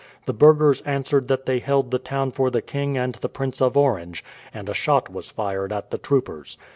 [0.25, 3.77] The burghers answered that they held the town for the king and the Prince of
[3.77, 6.57] Orange, and a shot was fired at the troopers.